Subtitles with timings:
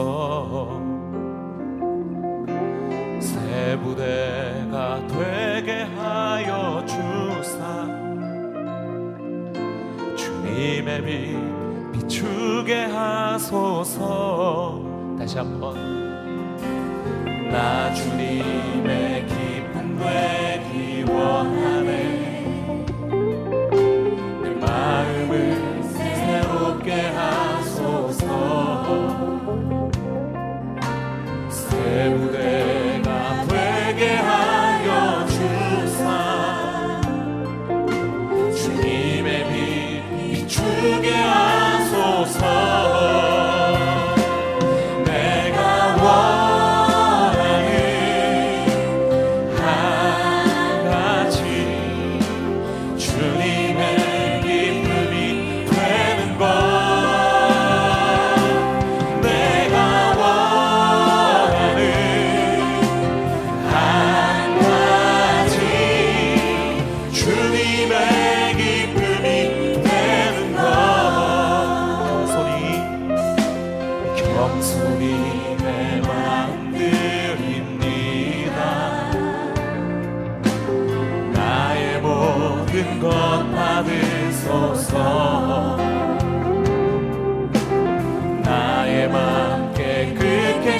[0.00, 0.80] 나서
[3.20, 7.86] 새 부대가 되게 하여 주사.
[10.16, 11.36] 주님의 빛
[11.92, 14.80] 비추게 하소서.
[15.18, 15.79] 다시 한번.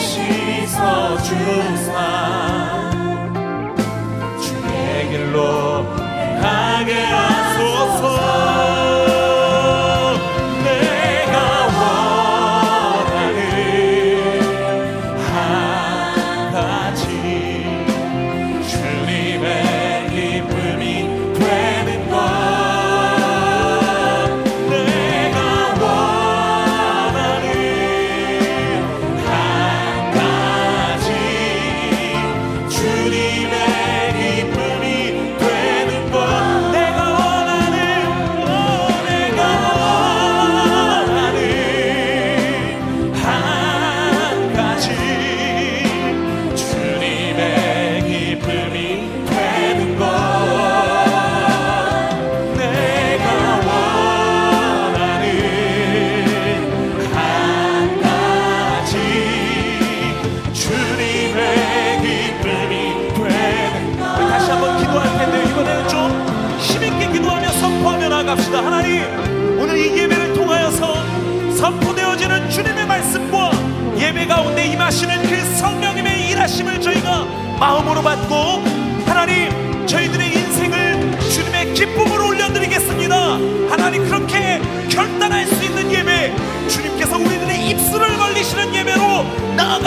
[0.00, 2.90] 씻어 주사.
[4.40, 5.84] 주의 길로
[6.16, 7.39] 행하게 하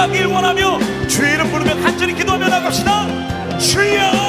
[0.04, 3.08] 나가길 원하며 주의 이름 부르며 간절히 기도하며 나갑시다.
[3.58, 4.23] 주여!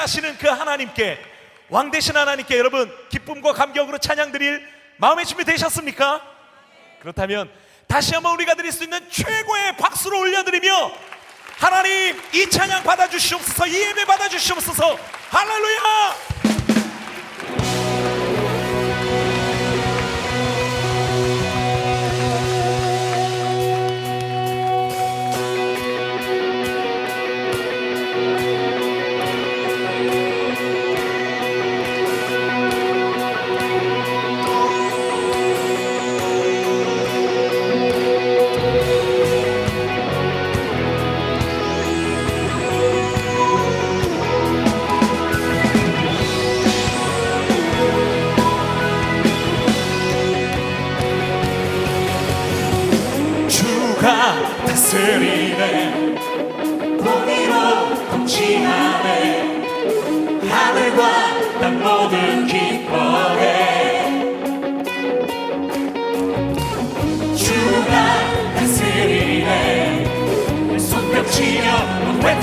[0.00, 1.18] 지배하시는 그 하나님께
[1.68, 4.66] 왕 대신 하나님께 여러분 기쁨과 감격으로 찬양 드릴
[4.96, 6.22] 마음의 준비 되셨습니까?
[7.00, 7.50] 그렇다면
[7.86, 10.92] 다시 한번 우리가 드릴 수 있는 최고의 박수를 올려드리며
[11.58, 14.98] 하나님 이 찬양 받아주시옵소서 이 예배 받아주시옵소서
[15.30, 16.49] 할렐루야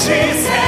[0.07, 0.66] Jesus.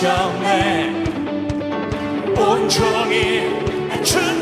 [0.00, 0.88] 시험에
[2.34, 4.39] 온종일 주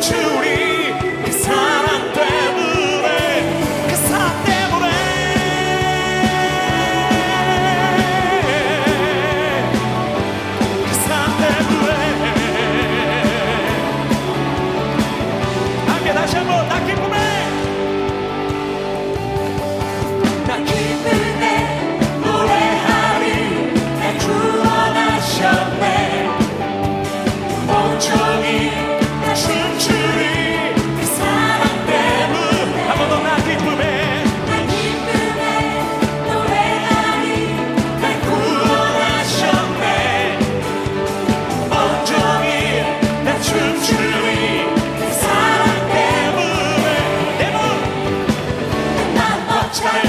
[49.72, 50.08] 차례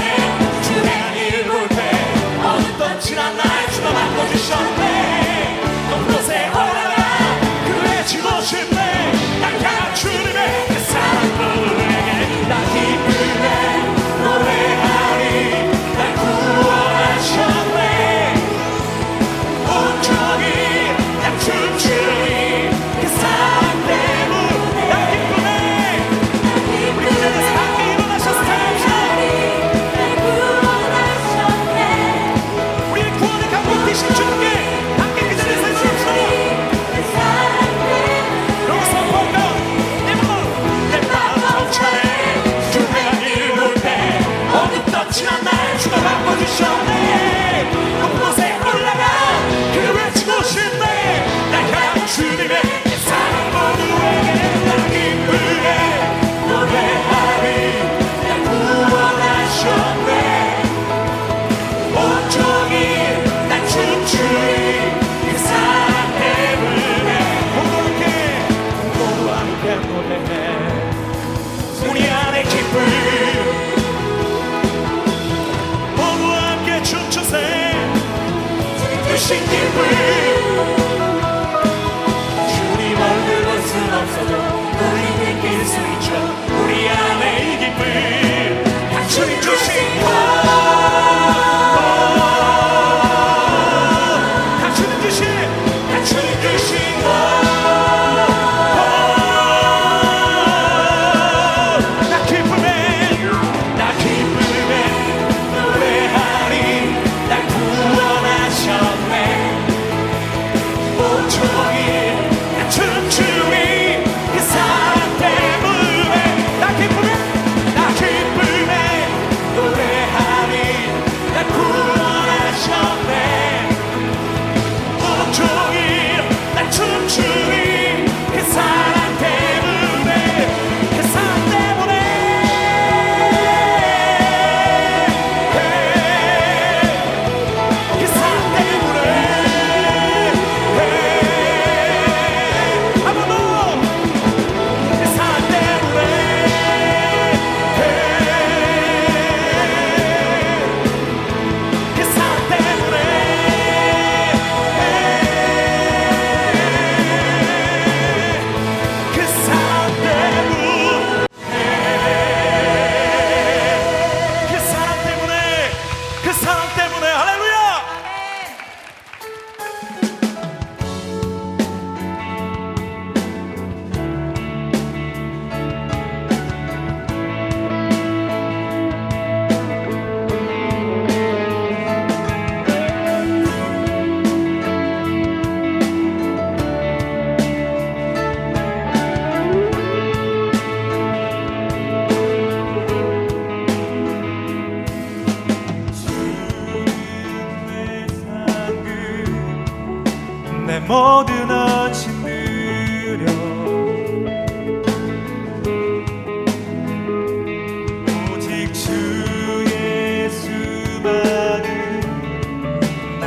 [0.62, 1.90] 주의 일볼 때
[2.42, 3.49] 어느 뻔치 않나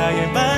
[0.04, 0.53] 나의 말.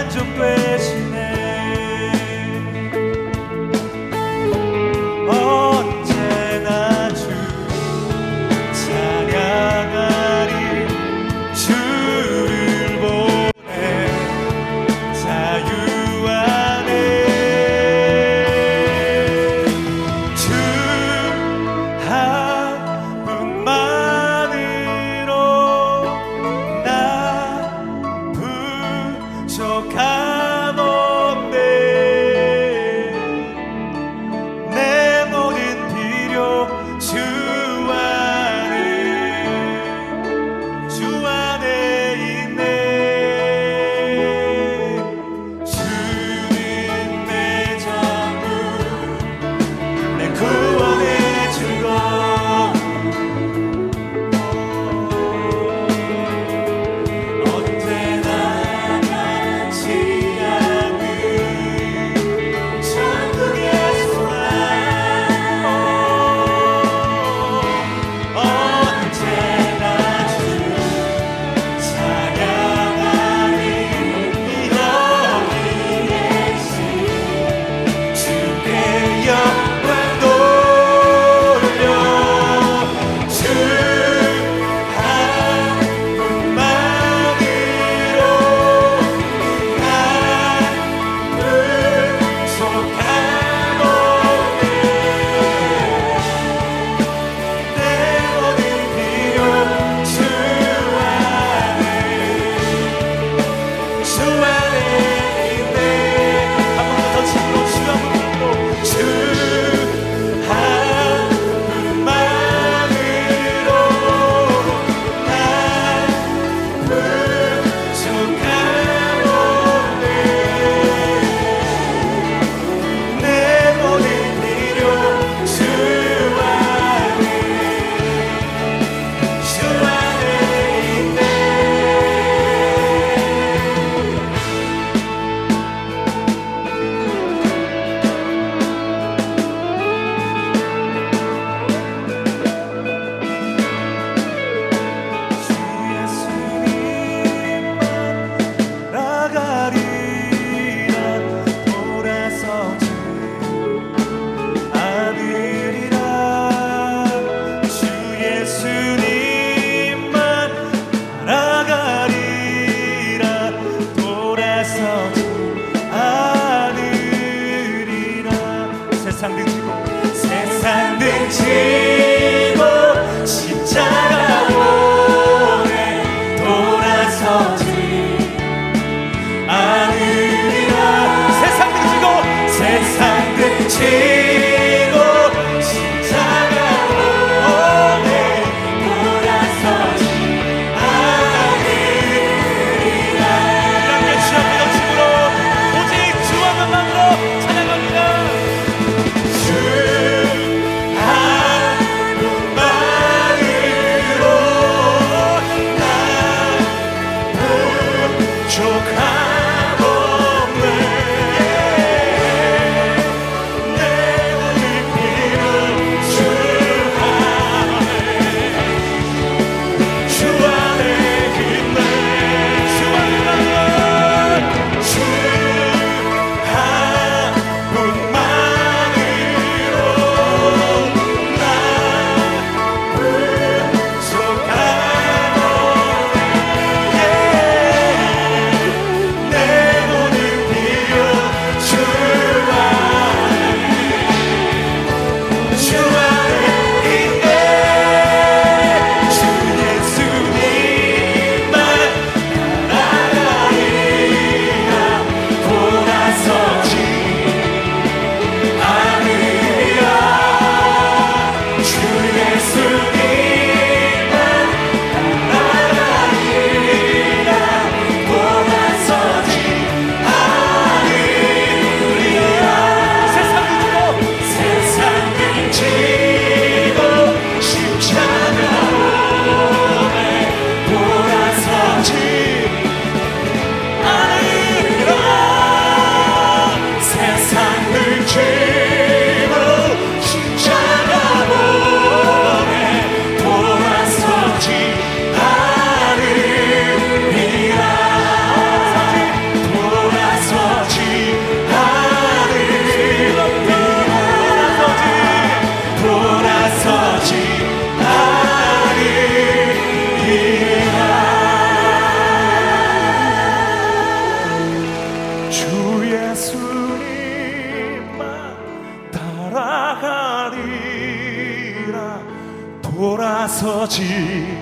[322.77, 324.37] 돌아서지.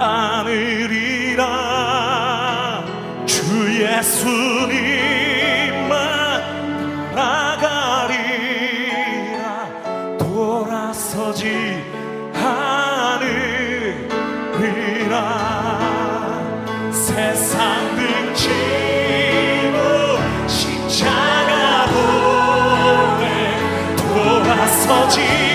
[0.00, 1.44] 않으리라
[3.24, 3.40] 주
[3.82, 4.82] 예수님만
[7.14, 8.18] 나가리라.
[10.18, 11.82] 돌아서지
[12.34, 13.26] 않으리라.
[16.90, 19.78] 세상 등지고
[20.48, 23.24] 십자가 보내
[23.96, 25.45] 돌아서지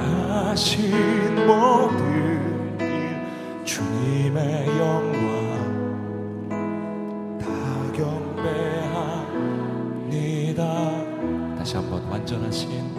[0.06, 5.18] 행하신 모든 일 주님의 영광
[7.40, 7.46] 다
[7.92, 9.18] 경배합니다.
[11.58, 12.96] 다시 한번 완전하신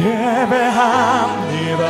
[0.00, 1.86] 예배합니다.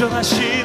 [0.00, 0.59] 완전하신